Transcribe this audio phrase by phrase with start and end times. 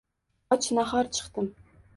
[0.55, 1.55] och-nahor chiqdim.